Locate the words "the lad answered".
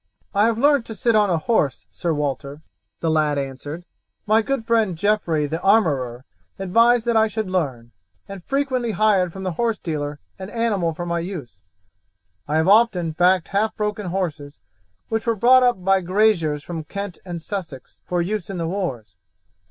3.01-3.85